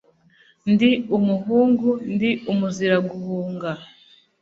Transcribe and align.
Ndi 0.71 0.89
umuhungu 1.17 1.89
ndi 2.13 2.31
umuzira 2.51 2.95
guhunga. 3.09 3.71